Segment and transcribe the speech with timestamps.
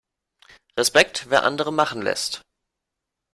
[0.77, 2.41] Respekt, wer andere machen lässt!